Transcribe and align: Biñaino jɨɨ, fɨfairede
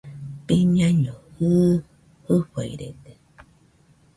Biñaino 0.45 1.13
jɨɨ, 1.35 1.67
fɨfairede 2.25 3.11